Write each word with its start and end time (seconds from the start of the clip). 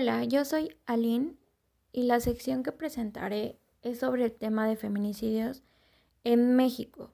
Hola, 0.00 0.22
yo 0.22 0.44
soy 0.44 0.76
Aline 0.86 1.34
y 1.90 2.04
la 2.04 2.20
sección 2.20 2.62
que 2.62 2.70
presentaré 2.70 3.58
es 3.82 3.98
sobre 3.98 4.26
el 4.26 4.32
tema 4.32 4.68
de 4.68 4.76
feminicidios 4.76 5.64
en 6.22 6.54
México. 6.54 7.10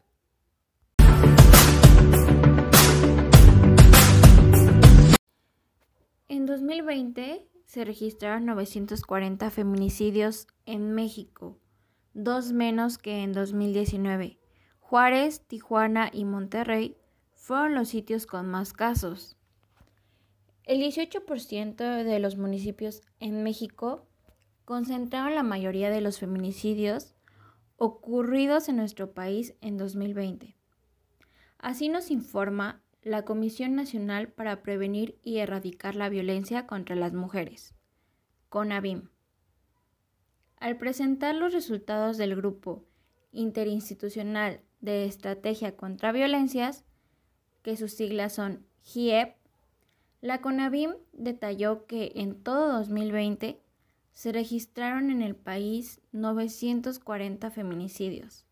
En 6.29 6.45
2020 6.45 7.49
se 7.65 7.85
registraron 7.87 8.45
940 8.45 9.49
feminicidios 9.49 10.47
en 10.67 10.93
México, 10.93 11.59
dos 12.13 12.53
menos 12.53 12.99
que 12.99 13.23
en 13.23 13.33
2019. 13.33 14.39
Juárez, 14.81 15.41
Tijuana 15.47 16.11
y 16.13 16.27
Monterrey 16.27 16.99
fueron 17.33 17.77
los 17.77 17.89
sitios 17.89 18.27
con 18.27 18.47
más 18.51 18.75
casos. 18.75 19.34
El 20.65 20.81
18% 20.81 22.05
de 22.05 22.19
los 22.21 22.39
municipios 22.39 23.03
en 23.21 23.43
México 23.43 24.07
concentraron 24.65 25.35
la 25.35 25.43
mayoría 25.43 25.91
de 25.91 26.01
los 26.01 26.19
feminicidios 26.19 27.15
ocurridos 27.77 28.71
en 28.71 28.77
nuestro 28.77 29.13
país 29.13 29.55
en 29.61 29.77
2020. 29.77 30.57
Así 31.59 31.91
nos 31.91 32.11
informa 32.11 32.83
la 33.03 33.27
Comisión 33.27 33.75
Nacional 33.75 34.29
para 34.29 34.63
Prevenir 34.63 35.19
y 35.23 35.39
Erradicar 35.39 35.97
la 35.97 36.09
Violencia 36.09 36.67
contra 36.67 36.97
las 36.97 37.13
Mujeres, 37.13 37.75
CONAVIM. 38.49 39.11
Al 40.57 40.79
presentar 40.79 41.35
los 41.35 41.53
resultados 41.53 42.17
del 42.17 42.37
Grupo 42.37 42.87
Interinstitucional 43.33 44.63
de 44.81 45.05
Estrategia 45.05 45.77
contra 45.77 46.13
Violencias, 46.13 46.87
que 47.63 47.77
sus 47.77 47.93
siglas 47.93 48.35
son 48.35 48.67
GIEP, 48.83 49.44
la 50.25 50.41
CONAVIM 50.41 50.95
detalló 51.13 51.85
que 51.85 52.13
en 52.15 52.43
todo 52.43 52.79
2020 52.79 53.61
se 54.15 54.33
registraron 54.33 55.11
en 55.11 55.21
el 55.21 55.37
país 55.37 56.01
940 56.13 57.51
feminicidios, 57.51 58.47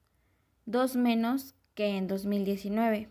dos 0.66 0.96
menos 0.96 1.54
que 1.74 1.96
en 1.96 2.08
2019, 2.08 3.08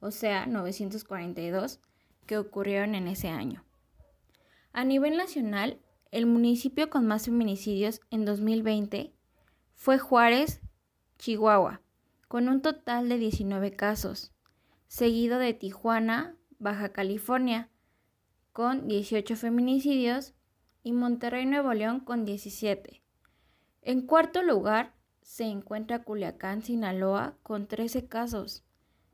o 0.00 0.10
sea, 0.10 0.46
942 0.46 1.78
que 2.26 2.36
ocurrieron 2.36 2.96
en 2.96 3.06
ese 3.06 3.28
año. 3.28 3.64
A 4.72 4.82
nivel 4.82 5.16
nacional, 5.16 5.78
el 6.10 6.26
municipio 6.26 6.90
con 6.90 7.06
más 7.06 7.26
feminicidios 7.26 8.00
en 8.10 8.24
2020 8.24 9.14
fue 9.76 10.00
Juárez, 10.00 10.62
Chihuahua, 11.18 11.80
con 12.26 12.48
un 12.48 12.60
total 12.60 13.08
de 13.08 13.18
19 13.18 13.76
casos, 13.76 14.32
seguido 14.88 15.38
de 15.38 15.54
Tijuana, 15.54 16.34
Baja 16.58 16.90
California, 16.90 17.68
con 18.52 18.88
18 18.88 19.36
feminicidios, 19.36 20.34
y 20.82 20.92
Monterrey, 20.92 21.46
Nuevo 21.46 21.72
León, 21.74 22.00
con 22.00 22.24
17. 22.24 23.02
En 23.82 24.02
cuarto 24.06 24.42
lugar 24.42 24.94
se 25.22 25.44
encuentra 25.44 26.02
Culiacán, 26.02 26.62
Sinaloa, 26.62 27.36
con 27.42 27.66
13 27.66 28.08
casos. 28.08 28.64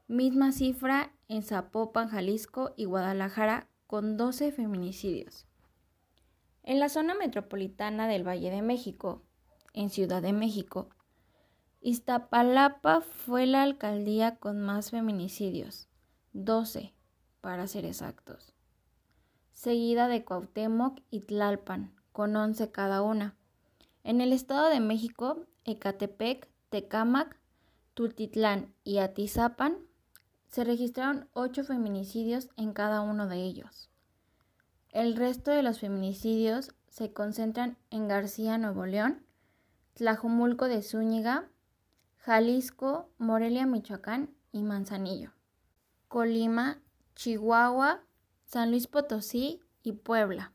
Misma 0.06 0.52
cifra 0.52 1.12
en 1.28 1.42
Zapopan, 1.42 2.08
Jalisco 2.08 2.72
y 2.76 2.84
Guadalajara, 2.84 3.68
con 3.86 4.16
12 4.16 4.52
feminicidios. 4.52 5.46
En 6.62 6.80
la 6.80 6.88
zona 6.88 7.14
metropolitana 7.14 8.08
del 8.08 8.26
Valle 8.26 8.50
de 8.50 8.62
México, 8.62 9.22
en 9.72 9.90
Ciudad 9.90 10.22
de 10.22 10.32
México, 10.32 10.90
Iztapalapa 11.80 13.02
fue 13.02 13.46
la 13.46 13.62
alcaldía 13.62 14.36
con 14.36 14.60
más 14.60 14.90
feminicidios, 14.90 15.88
12 16.32 16.94
para 17.44 17.66
ser 17.66 17.84
exactos, 17.84 18.54
seguida 19.52 20.08
de 20.08 20.24
Cuauhtémoc 20.24 21.02
y 21.10 21.20
Tlalpan, 21.20 21.94
con 22.10 22.34
11 22.34 22.70
cada 22.70 23.02
una. 23.02 23.36
En 24.02 24.22
el 24.22 24.32
Estado 24.32 24.70
de 24.70 24.80
México, 24.80 25.44
Ecatepec, 25.66 26.48
Tecámac, 26.70 27.38
Tultitlán 27.92 28.72
y 28.82 28.96
Atizapan 28.96 29.76
se 30.48 30.64
registraron 30.64 31.28
8 31.34 31.64
feminicidios 31.64 32.48
en 32.56 32.72
cada 32.72 33.02
uno 33.02 33.28
de 33.28 33.36
ellos. 33.42 33.90
El 34.88 35.14
resto 35.14 35.50
de 35.50 35.62
los 35.62 35.80
feminicidios 35.80 36.72
se 36.88 37.12
concentran 37.12 37.76
en 37.90 38.08
García, 38.08 38.56
Nuevo 38.56 38.86
León, 38.86 39.22
Tlajumulco 39.92 40.64
de 40.64 40.80
Zúñiga, 40.80 41.50
Jalisco, 42.16 43.10
Morelia, 43.18 43.66
Michoacán 43.66 44.30
y 44.50 44.62
Manzanillo, 44.62 45.32
Colima, 46.08 46.80
Chihuahua, 47.14 48.02
San 48.44 48.70
Luis 48.70 48.86
Potosí 48.86 49.60
y 49.82 49.92
Puebla. 49.92 50.52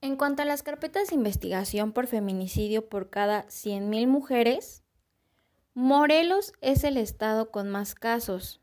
En 0.00 0.16
cuanto 0.16 0.42
a 0.42 0.44
las 0.44 0.62
carpetas 0.62 1.08
de 1.08 1.14
investigación 1.14 1.92
por 1.92 2.08
feminicidio 2.08 2.88
por 2.88 3.08
cada 3.08 3.46
100.000 3.46 4.06
mujeres, 4.08 4.82
Morelos 5.74 6.52
es 6.60 6.84
el 6.84 6.96
estado 6.96 7.50
con 7.50 7.70
más 7.70 7.94
casos, 7.94 8.60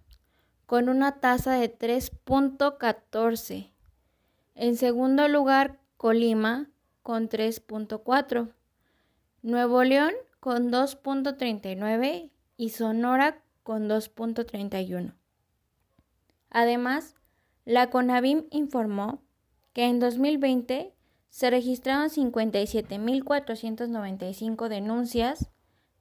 con 0.65 0.89
una 0.89 1.19
tasa 1.19 1.53
de 1.53 1.75
3.14. 1.75 3.71
En 4.53 4.75
segundo 4.75 5.27
lugar, 5.27 5.79
Colima, 5.97 6.69
con 7.01 7.29
3.4. 7.29 8.53
Nuevo 9.41 9.83
León, 9.83 10.13
con 10.39 10.71
2.39 10.71 12.29
y 12.57 12.69
Sonora, 12.69 13.41
con 13.63 13.89
2.31. 13.89 15.13
Además, 16.49 17.15
la 17.65 17.89
CONAVIM 17.89 18.45
informó 18.51 19.21
que 19.73 19.85
en 19.85 19.99
2020 19.99 20.93
se 21.29 21.49
registraron 21.49 22.09
57.495 22.09 24.67
denuncias 24.67 25.49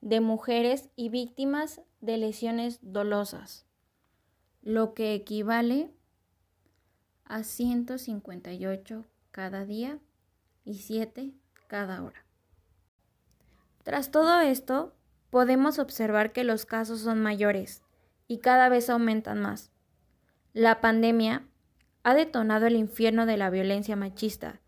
de 0.00 0.20
mujeres 0.20 0.88
y 0.96 1.10
víctimas 1.10 1.82
de 2.00 2.16
lesiones 2.16 2.78
dolosas, 2.82 3.66
lo 4.62 4.94
que 4.94 5.14
equivale 5.14 5.90
a 7.24 7.42
158 7.42 9.04
cada 9.30 9.64
día 9.64 9.98
y 10.64 10.74
7 10.74 11.32
cada 11.66 12.02
hora. 12.02 12.24
Tras 13.82 14.10
todo 14.10 14.40
esto, 14.40 14.94
podemos 15.30 15.78
observar 15.78 16.32
que 16.32 16.44
los 16.44 16.64
casos 16.64 17.00
son 17.00 17.20
mayores 17.20 17.82
y 18.26 18.38
cada 18.38 18.68
vez 18.68 18.90
aumentan 18.90 19.40
más. 19.40 19.70
La 20.54 20.80
pandemia 20.80 21.46
ha 22.04 22.14
detonado 22.14 22.66
el 22.66 22.76
infierno 22.76 23.26
de 23.26 23.36
la 23.36 23.50
violencia 23.50 23.96
machista, 23.96 24.62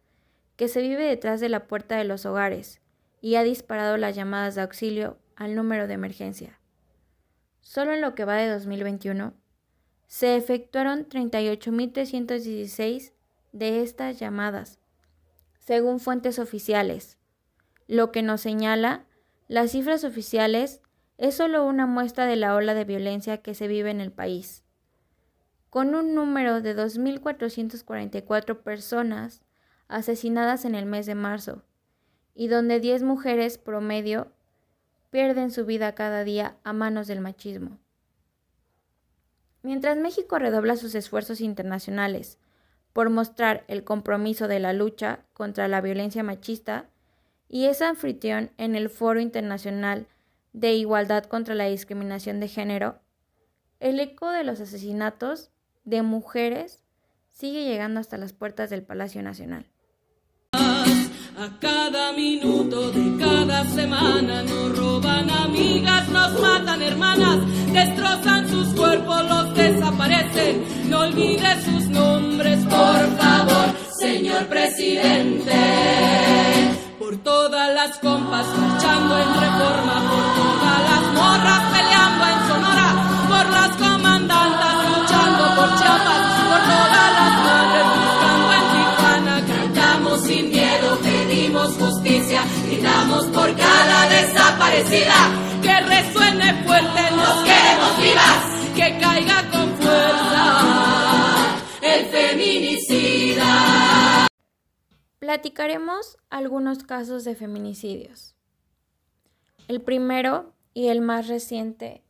que 0.57 0.69
se 0.69 0.83
vive 0.83 1.05
detrás 1.05 1.41
de 1.41 1.49
la 1.49 1.67
puerta 1.67 1.97
de 1.97 2.05
los 2.05 2.27
hogares, 2.27 2.83
y 3.23 3.37
ha 3.37 3.43
disparado 3.43 3.97
las 3.97 4.15
llamadas 4.15 4.55
de 4.55 4.61
auxilio 4.61 5.17
al 5.37 5.55
número 5.55 5.87
de 5.87 5.95
emergencia. 5.95 6.61
Solo 7.63 7.95
en 7.95 8.03
lo 8.03 8.15
que 8.15 8.27
va 8.27 8.37
de 8.37 8.51
2021, 8.51 9.33
se 10.07 10.37
efectuaron 10.37 11.09
38.316 11.09 13.15
de 13.53 13.83
estas 13.83 14.19
llamadas, 14.19 14.81
según 15.61 15.99
fuentes 15.99 16.39
oficiales, 16.39 17.17
lo 17.87 18.13
que 18.13 18.21
nos 18.23 18.43
señala 18.43 19.07
las 19.49 19.71
cifras 19.73 20.05
oficiales 20.05 20.83
es 21.17 21.37
solo 21.37 21.67
una 21.67 21.87
muestra 21.87 22.27
de 22.27 22.37
la 22.37 22.55
ola 22.55 22.75
de 22.75 22.85
violencia 22.85 23.39
que 23.39 23.55
se 23.55 23.67
vive 23.67 23.91
en 23.91 24.03
el 24.03 24.13
país 24.13 24.63
con 25.71 25.95
un 25.95 26.15
número 26.15 26.61
de 26.61 26.77
2.444 26.77 28.63
personas 28.63 29.43
asesinadas 29.89 30.65
en 30.65 30.75
el 30.75 30.85
mes 30.85 31.07
de 31.07 31.15
marzo, 31.15 31.63
y 32.35 32.49
donde 32.49 32.81
10 32.81 33.05
mujeres 33.05 33.57
promedio 33.59 34.33
pierden 35.11 35.51
su 35.51 35.65
vida 35.67 35.95
cada 35.95 36.25
día 36.25 36.57
a 36.65 36.73
manos 36.73 37.07
del 37.07 37.21
machismo. 37.21 37.79
Mientras 39.63 39.97
México 39.97 40.39
redobla 40.39 40.77
sus 40.77 40.95
esfuerzos 40.95 41.41
internacionales 41.41 42.39
por 42.93 43.11
mostrar 43.11 43.65
el 43.69 43.85
compromiso 43.85 44.49
de 44.49 44.59
la 44.59 44.73
lucha 44.73 45.21
contra 45.33 45.69
la 45.69 45.81
violencia 45.81 46.23
machista 46.23 46.89
y 47.49 47.67
es 47.67 47.83
anfitrión 47.83 48.51
en 48.57 48.75
el 48.75 48.89
Foro 48.89 49.21
Internacional 49.21 50.07
de 50.53 50.73
Igualdad 50.73 51.25
contra 51.25 51.55
la 51.55 51.67
Discriminación 51.67 52.41
de 52.41 52.49
Género, 52.49 53.01
el 53.81 54.01
eco 54.01 54.31
de 54.31 54.45
los 54.45 54.61
asesinatos 54.61 55.51
de 55.91 56.03
mujeres 56.03 56.83
sigue 57.31 57.65
llegando 57.65 58.01
hasta 58.01 58.17
las 58.17 58.33
puertas 58.33 58.71
del 58.71 58.83
Palacio 58.83 59.23
Nacional. 59.23 59.67
A 60.53 61.59
cada 61.59 62.13
minuto 62.13 62.91
de 62.93 63.19
cada 63.19 63.65
semana 63.65 64.43
nos 64.43 64.77
roban 64.79 65.31
amigas, 65.31 66.09
nos 66.11 66.39
matan 66.41 66.83
hermanas, 66.83 67.39
destrozan 67.73 68.49
sus 68.49 68.69
cuerpos, 68.75 69.29
los 69.29 69.55
desaparecen. 69.55 70.65
No 70.91 71.01
olvide 71.01 71.63
sus 71.65 71.89
nombres, 71.89 72.59
por 72.65 73.19
favor, 73.19 73.75
señor 73.99 74.47
presidente. 74.47 75.59
Por 76.99 77.17
todas 77.23 77.75
las 77.75 77.99
compas 77.99 78.47
marchando 78.59 79.19
en 79.19 79.29
reforma, 79.29 79.95
por 80.11 80.27
todas 80.43 80.81
las 80.91 81.00
por 93.29 93.57
cada 93.57 94.09
desaparecida, 94.09 95.15
que 95.63 95.81
resuene 95.81 96.65
fuerte, 96.65 97.11
nos 97.11 97.45
queremos 97.45 97.97
vivas, 98.01 98.45
que 98.75 98.99
caiga 98.99 99.51
con 99.51 99.77
fuerza 99.77 100.81
el 101.83 102.07
feminicida. 102.07 103.47
Platicaremos 105.19 106.17
algunos 106.31 106.85
casos 106.85 107.25
de 107.25 107.35
feminicidios. 107.35 108.35
El 109.69 109.83
primero 109.83 110.55
y 110.75 110.89
el 110.89 111.01
más 111.01 111.29
reciente 111.29 112.03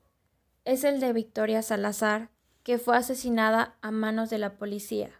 es 0.64 0.84
el 0.84 1.00
de 1.00 1.12
Victoria 1.12 1.62
Salazar, 1.62 2.30
que 2.62 2.78
fue 2.78 2.96
asesinada 2.96 3.76
a 3.80 3.90
manos 3.90 4.30
de 4.30 4.38
la 4.38 4.56
policía. 4.56 5.10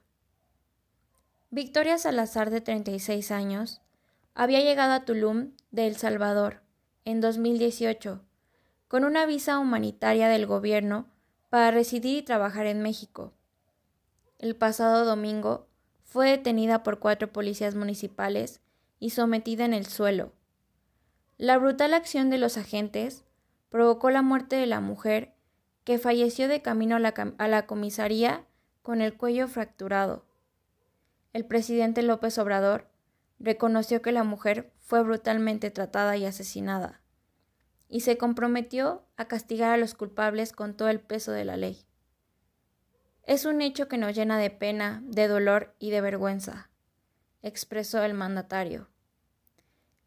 Victoria 1.51 1.99
Salazar, 1.99 2.51
de 2.51 2.61
36 2.61 3.33
años, 3.33 3.83
había 4.35 4.61
llegado 4.61 4.93
a 4.93 5.05
Tulum 5.05 5.53
de 5.71 5.87
El 5.87 5.97
Salvador 5.97 6.63
en 7.05 7.21
2018 7.21 8.23
con 8.89 9.05
una 9.05 9.27
visa 9.27 9.59
humanitaria 9.59 10.29
del 10.29 10.47
gobierno 10.47 11.07
para 11.49 11.71
residir 11.71 12.19
y 12.19 12.23
trabajar 12.23 12.67
en 12.67 12.83
México. 12.83 13.33
El 14.39 14.57
pasado 14.57 15.05
domingo 15.05 15.69
fue 16.05 16.31
detenida 16.31 16.83
por 16.83 16.99
cuatro 16.99 17.33
policías 17.33 17.75
municipales 17.75 18.61
y 18.99 19.11
sometida 19.11 19.65
en 19.65 19.75
el 19.75 19.87
suelo. 19.87 20.33
La 21.39 21.57
brutal 21.57 21.95
acción 21.95 22.31
de 22.31 22.39
los 22.39 22.57
agentes 22.57 23.25
provocó 23.69 24.11
la 24.11 24.23
muerte 24.23 24.57
de 24.57 24.67
la 24.67 24.81
mujer, 24.81 25.35
que 25.85 25.99
falleció 25.99 26.49
de 26.49 26.63
camino 26.63 26.97
a 26.97 26.99
la, 26.99 27.15
a 27.39 27.49
la 27.49 27.67
comisaría 27.67 28.45
con 28.83 29.01
el 29.01 29.17
cuello 29.17 29.47
fracturado. 29.47 30.25
El 31.33 31.47
presidente 31.47 32.03
López 32.03 32.39
Obrador 32.39 32.90
reconoció 33.41 34.03
que 34.03 34.13
la 34.13 34.23
mujer 34.23 34.73
fue 34.79 35.03
brutalmente 35.03 35.71
tratada 35.71 36.17
y 36.17 36.27
asesinada, 36.27 37.01
y 37.89 38.01
se 38.01 38.19
comprometió 38.19 39.03
a 39.17 39.27
castigar 39.27 39.73
a 39.73 39.77
los 39.79 39.95
culpables 39.95 40.53
con 40.53 40.77
todo 40.77 40.89
el 40.89 41.01
peso 41.01 41.33
de 41.33 41.45
la 41.45 41.57
ley. 41.57 41.85
Es 43.25 43.47
un 43.47 43.63
hecho 43.63 43.89
que 43.89 43.99
nos 43.99 44.15
llena 44.15 44.39
de 44.39 44.51
pena, 44.51 45.03
de 45.05 45.27
dolor 45.27 45.75
y 45.79 45.91
de 45.91 46.01
vergüenza, 46.01 46.71
expresó 47.43 48.03
el 48.03 48.15
mandatario. 48.15 48.89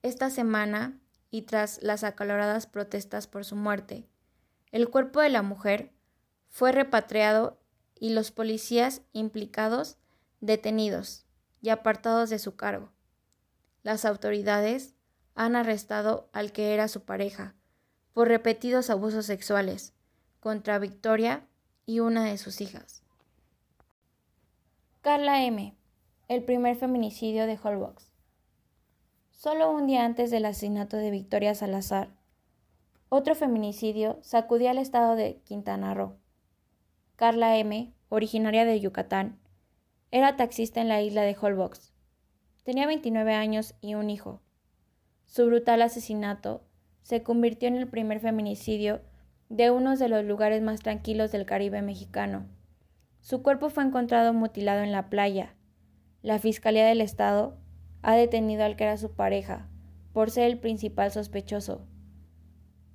Esta 0.03 0.29
semana, 0.29 0.99
y 1.31 1.43
tras 1.43 1.81
las 1.81 2.03
acaloradas 2.03 2.67
protestas 2.67 3.25
por 3.25 3.43
su 3.45 3.55
muerte, 3.55 4.07
el 4.71 4.89
cuerpo 4.89 5.21
de 5.21 5.29
la 5.29 5.41
mujer 5.41 5.91
fue 6.49 6.71
repatriado 6.71 7.59
y 7.99 8.09
los 8.09 8.31
policías 8.31 9.01
implicados 9.13 9.97
detenidos 10.41 11.25
y 11.61 11.69
apartados 11.69 12.29
de 12.29 12.37
su 12.37 12.55
cargo. 12.55 12.91
Las 13.83 14.05
autoridades 14.05 14.95
han 15.35 15.55
arrestado 15.55 16.29
al 16.33 16.51
que 16.51 16.73
era 16.73 16.87
su 16.87 17.03
pareja 17.03 17.55
por 18.13 18.27
repetidos 18.27 18.89
abusos 18.89 19.25
sexuales 19.25 19.93
contra 20.39 20.79
Victoria 20.79 21.47
y 21.85 21.99
una 21.99 22.25
de 22.25 22.37
sus 22.37 22.61
hijas. 22.61 23.03
Carla 25.01 25.43
M., 25.43 25.75
el 26.29 26.43
primer 26.43 26.77
feminicidio 26.77 27.45
de 27.45 27.59
Holbox. 27.61 28.13
Solo 29.31 29.71
un 29.71 29.87
día 29.87 30.05
antes 30.05 30.31
del 30.31 30.45
asesinato 30.45 30.95
de 30.95 31.11
Victoria 31.11 31.53
Salazar, 31.53 32.15
otro 33.09 33.35
feminicidio 33.35 34.19
sacudía 34.21 34.71
al 34.71 34.77
estado 34.77 35.15
de 35.15 35.41
Quintana 35.43 35.93
Roo. 35.93 36.17
Carla 37.15 37.57
M., 37.57 37.93
originaria 38.09 38.65
de 38.65 38.79
Yucatán, 38.79 39.39
era 40.11 40.37
taxista 40.37 40.81
en 40.81 40.87
la 40.87 41.01
isla 41.01 41.23
de 41.23 41.35
Holbox. 41.39 41.92
Tenía 42.63 42.87
29 42.87 43.33
años 43.33 43.75
y 43.81 43.95
un 43.95 44.09
hijo. 44.09 44.41
Su 45.25 45.45
brutal 45.47 45.81
asesinato 45.81 46.63
se 47.01 47.21
convirtió 47.21 47.67
en 47.67 47.75
el 47.75 47.89
primer 47.89 48.21
feminicidio 48.21 49.01
de 49.49 49.69
uno 49.69 49.97
de 49.97 50.07
los 50.07 50.23
lugares 50.23 50.61
más 50.61 50.79
tranquilos 50.79 51.33
del 51.33 51.45
Caribe 51.45 51.81
mexicano. 51.81 52.47
Su 53.19 53.43
cuerpo 53.43 53.69
fue 53.69 53.83
encontrado 53.83 54.33
mutilado 54.33 54.81
en 54.81 54.93
la 54.93 55.09
playa. 55.09 55.55
La 56.21 56.39
Fiscalía 56.39 56.85
del 56.85 57.01
Estado 57.01 57.57
ha 58.01 58.15
detenido 58.15 58.63
al 58.63 58.77
que 58.77 58.85
era 58.85 58.95
su 58.95 59.11
pareja, 59.13 59.67
por 60.13 60.31
ser 60.31 60.45
el 60.45 60.57
principal 60.57 61.11
sospechoso. 61.11 61.85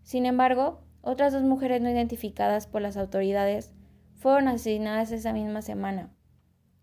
Sin 0.03 0.25
embargo, 0.25 0.81
otras 1.03 1.35
dos 1.35 1.43
mujeres 1.43 1.83
no 1.83 1.91
identificadas 1.91 2.67
por 2.67 2.81
las 2.81 2.97
autoridades 2.97 3.75
fueron 4.15 4.49
asesinadas 4.49 5.13
esa 5.13 5.35
misma 5.35 5.61
semana. 5.61 6.11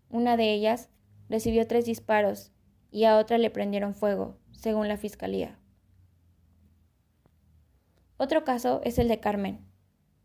Una 0.08 0.36
de 0.36 0.54
ellas 0.54 0.88
recibió 1.28 1.66
tres 1.66 1.84
disparos 1.84 2.52
y 2.90 3.04
a 3.04 3.18
otra 3.18 3.38
le 3.38 3.50
prendieron 3.50 3.94
fuego, 3.94 4.36
según 4.52 4.88
la 4.88 4.96
fiscalía. 4.96 5.58
Otro 8.16 8.44
caso 8.44 8.80
es 8.84 8.98
el 8.98 9.08
de 9.08 9.20
Carmen, 9.20 9.66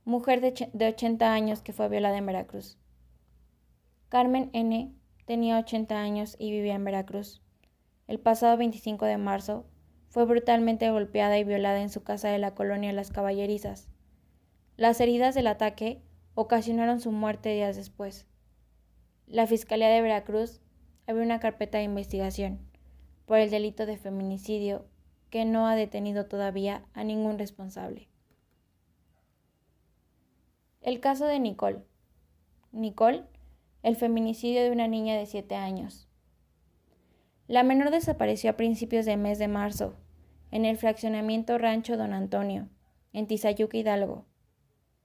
mujer 0.05 0.41
de 0.41 0.87
80 0.87 1.33
años 1.33 1.61
que 1.61 1.73
fue 1.73 1.89
violada 1.89 2.17
en 2.17 2.25
Veracruz. 2.25 2.77
Carmen 4.09 4.49
N. 4.53 4.93
tenía 5.25 5.57
80 5.57 5.97
años 5.99 6.35
y 6.39 6.51
vivía 6.51 6.75
en 6.75 6.83
Veracruz. 6.83 7.41
El 8.07 8.19
pasado 8.19 8.57
25 8.57 9.05
de 9.05 9.17
marzo 9.17 9.65
fue 10.09 10.25
brutalmente 10.25 10.91
golpeada 10.91 11.37
y 11.37 11.45
violada 11.45 11.81
en 11.81 11.89
su 11.89 12.03
casa 12.03 12.27
de 12.27 12.37
la 12.37 12.53
colonia 12.53 12.91
Las 12.91 13.11
Caballerizas. 13.11 13.87
Las 14.75 14.99
heridas 14.99 15.35
del 15.35 15.47
ataque 15.47 16.01
ocasionaron 16.35 16.99
su 16.99 17.11
muerte 17.11 17.53
días 17.53 17.77
después. 17.77 18.27
La 19.27 19.47
Fiscalía 19.47 19.87
de 19.87 20.01
Veracruz 20.01 20.59
abrió 21.11 21.25
una 21.25 21.39
carpeta 21.39 21.77
de 21.77 21.83
investigación 21.85 22.59
por 23.25 23.37
el 23.37 23.49
delito 23.49 23.85
de 23.85 23.97
feminicidio 23.97 24.85
que 25.29 25.45
no 25.45 25.67
ha 25.67 25.75
detenido 25.75 26.25
todavía 26.25 26.83
a 26.93 27.03
ningún 27.03 27.37
responsable. 27.39 28.09
El 30.81 30.99
caso 30.99 31.25
de 31.25 31.39
Nicole. 31.39 31.83
Nicole, 32.71 33.23
el 33.83 33.95
feminicidio 33.95 34.63
de 34.63 34.71
una 34.71 34.87
niña 34.87 35.15
de 35.15 35.25
7 35.25 35.55
años. 35.55 36.07
La 37.47 37.63
menor 37.63 37.91
desapareció 37.91 38.49
a 38.49 38.57
principios 38.57 39.05
del 39.05 39.19
mes 39.19 39.37
de 39.37 39.47
marzo 39.47 39.95
en 40.51 40.65
el 40.65 40.77
fraccionamiento 40.77 41.57
Rancho 41.57 41.97
Don 41.97 42.13
Antonio, 42.13 42.69
en 43.13 43.27
Tizayuca, 43.27 43.77
Hidalgo. 43.77 44.25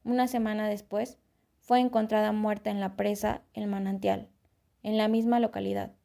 Una 0.04 0.28
semana 0.28 0.68
después, 0.68 1.18
fue 1.60 1.80
encontrada 1.80 2.30
muerta 2.30 2.70
en 2.70 2.78
la 2.78 2.94
presa 2.94 3.42
El 3.52 3.66
Manantial, 3.66 4.28
en 4.84 4.96
la 4.96 5.08
misma 5.08 5.40
localidad. 5.40 5.95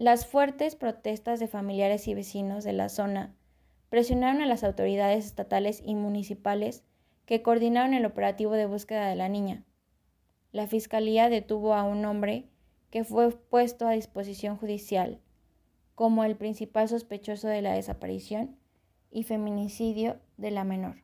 Las 0.00 0.24
fuertes 0.24 0.76
protestas 0.76 1.40
de 1.40 1.46
familiares 1.46 2.08
y 2.08 2.14
vecinos 2.14 2.64
de 2.64 2.72
la 2.72 2.88
zona 2.88 3.34
presionaron 3.90 4.40
a 4.40 4.46
las 4.46 4.64
autoridades 4.64 5.26
estatales 5.26 5.82
y 5.84 5.94
municipales 5.94 6.84
que 7.26 7.42
coordinaron 7.42 7.92
el 7.92 8.06
operativo 8.06 8.52
de 8.52 8.64
búsqueda 8.64 9.10
de 9.10 9.16
la 9.16 9.28
niña. 9.28 9.62
La 10.52 10.66
fiscalía 10.66 11.28
detuvo 11.28 11.74
a 11.74 11.82
un 11.82 12.02
hombre 12.06 12.48
que 12.88 13.04
fue 13.04 13.30
puesto 13.30 13.86
a 13.86 13.92
disposición 13.92 14.56
judicial 14.56 15.20
como 15.94 16.24
el 16.24 16.34
principal 16.34 16.88
sospechoso 16.88 17.48
de 17.48 17.60
la 17.60 17.74
desaparición 17.74 18.56
y 19.10 19.24
feminicidio 19.24 20.18
de 20.38 20.50
la 20.50 20.64
menor. 20.64 21.02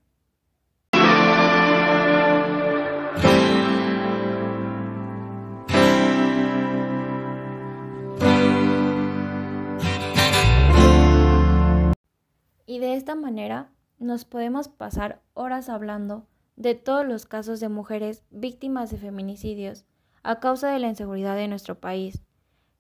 Y 12.77 12.79
de 12.79 12.93
esta 12.93 13.15
manera 13.15 13.71
nos 13.99 14.27
podemos 14.27 14.69
pasar 14.69 15.23
horas 15.33 15.71
hablando 15.71 16.27
de 16.57 16.75
todos 16.75 17.07
los 17.07 17.25
casos 17.25 17.59
de 17.59 17.71
mujeres 17.71 18.23
víctimas 18.29 18.91
de 18.91 18.99
feminicidios 18.99 19.87
a 20.23 20.41
causa 20.41 20.69
de 20.69 20.79
la 20.79 20.89
inseguridad 20.89 21.37
de 21.37 21.49
nuestro 21.49 21.81
país. 21.81 22.21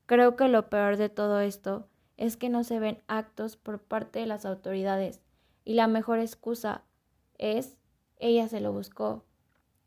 Creo 0.04 0.36
que 0.36 0.48
lo 0.48 0.68
peor 0.68 0.98
de 0.98 1.08
todo 1.08 1.40
esto 1.40 1.88
es 2.18 2.36
que 2.36 2.50
no 2.50 2.62
se 2.62 2.78
ven 2.78 3.02
actos 3.06 3.56
por 3.56 3.80
parte 3.80 4.18
de 4.18 4.26
las 4.26 4.44
autoridades 4.44 5.22
y 5.64 5.72
la 5.72 5.86
mejor 5.86 6.18
excusa 6.18 6.82
es 7.38 7.78
ella 8.18 8.48
se 8.48 8.60
lo 8.60 8.74
buscó, 8.74 9.24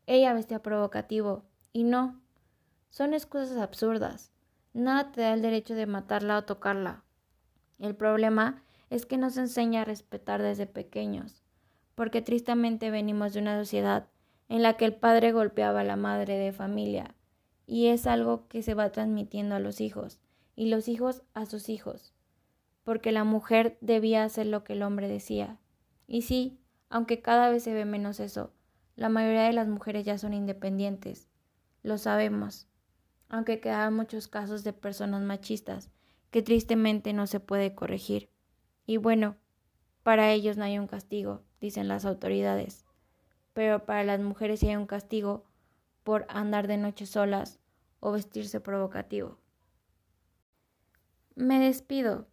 ella 0.08 0.34
vestía 0.34 0.60
provocativo 0.60 1.44
y 1.72 1.84
no, 1.84 2.20
son 2.88 3.14
excusas 3.14 3.58
absurdas. 3.58 4.32
Nada 4.72 5.12
te 5.12 5.20
da 5.20 5.34
el 5.34 5.42
derecho 5.42 5.76
de 5.76 5.86
matarla 5.86 6.36
o 6.36 6.42
tocarla. 6.42 7.04
El 7.78 7.94
problema 7.94 8.64
es 8.90 9.06
que 9.06 9.16
nos 9.16 9.36
enseña 9.36 9.82
a 9.82 9.84
respetar 9.84 10.42
desde 10.42 10.66
pequeños, 10.66 11.42
porque 11.94 12.22
tristemente 12.22 12.90
venimos 12.90 13.32
de 13.32 13.40
una 13.40 13.56
sociedad 13.58 14.08
en 14.48 14.62
la 14.62 14.76
que 14.76 14.84
el 14.84 14.94
padre 14.94 15.30
golpeaba 15.30 15.80
a 15.80 15.84
la 15.84 15.96
madre 15.96 16.36
de 16.36 16.52
familia, 16.52 17.14
y 17.66 17.86
es 17.86 18.08
algo 18.08 18.48
que 18.48 18.62
se 18.62 18.74
va 18.74 18.90
transmitiendo 18.90 19.54
a 19.54 19.60
los 19.60 19.80
hijos, 19.80 20.18
y 20.56 20.68
los 20.68 20.88
hijos 20.88 21.22
a 21.34 21.46
sus 21.46 21.68
hijos, 21.68 22.12
porque 22.82 23.12
la 23.12 23.22
mujer 23.22 23.78
debía 23.80 24.24
hacer 24.24 24.46
lo 24.46 24.64
que 24.64 24.72
el 24.72 24.82
hombre 24.82 25.06
decía. 25.06 25.60
Y 26.08 26.22
sí, 26.22 26.58
aunque 26.88 27.22
cada 27.22 27.48
vez 27.48 27.62
se 27.62 27.72
ve 27.72 27.84
menos 27.84 28.18
eso, 28.18 28.52
la 28.96 29.08
mayoría 29.08 29.44
de 29.44 29.52
las 29.52 29.68
mujeres 29.68 30.04
ya 30.04 30.18
son 30.18 30.34
independientes, 30.34 31.28
lo 31.84 31.96
sabemos, 31.96 32.66
aunque 33.28 33.60
quedan 33.60 33.94
muchos 33.94 34.26
casos 34.26 34.64
de 34.64 34.72
personas 34.72 35.22
machistas 35.22 35.90
que 36.32 36.42
tristemente 36.42 37.12
no 37.12 37.28
se 37.28 37.38
puede 37.38 37.76
corregir 37.76 38.28
Y 38.90 38.96
bueno, 38.96 39.36
para 40.02 40.32
ellos 40.32 40.56
no 40.56 40.64
hay 40.64 40.76
un 40.76 40.88
castigo, 40.88 41.44
dicen 41.60 41.86
las 41.86 42.04
autoridades, 42.04 42.84
pero 43.52 43.86
para 43.86 44.02
las 44.02 44.18
mujeres 44.18 44.58
sí 44.58 44.68
hay 44.68 44.74
un 44.74 44.88
castigo 44.88 45.44
por 46.02 46.26
andar 46.28 46.66
de 46.66 46.76
noche 46.76 47.06
solas 47.06 47.60
o 48.00 48.10
vestirse 48.10 48.58
provocativo. 48.58 49.38
Me 51.36 51.60
despido. 51.60 52.26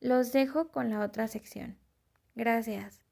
Los 0.00 0.32
dejo 0.32 0.68
con 0.68 0.90
la 0.90 1.00
otra 1.00 1.28
sección. 1.28 1.78
Gracias. 2.34 3.02